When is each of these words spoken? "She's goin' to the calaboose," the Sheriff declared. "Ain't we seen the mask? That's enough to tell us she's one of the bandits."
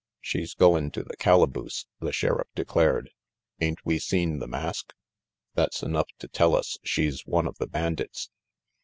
"She's 0.19 0.55
goin' 0.55 0.89
to 0.93 1.03
the 1.03 1.15
calaboose," 1.15 1.85
the 1.99 2.11
Sheriff 2.11 2.47
declared. 2.55 3.11
"Ain't 3.59 3.85
we 3.85 3.99
seen 3.99 4.39
the 4.39 4.47
mask? 4.47 4.93
That's 5.53 5.83
enough 5.83 6.09
to 6.17 6.27
tell 6.27 6.55
us 6.55 6.79
she's 6.83 7.27
one 7.27 7.45
of 7.45 7.59
the 7.59 7.67
bandits." 7.67 8.31